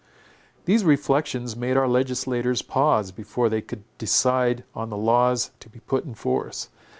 [0.65, 5.77] These reflections made our legislators pause, before they could decide on the laws to be
[5.79, 6.69] put in force.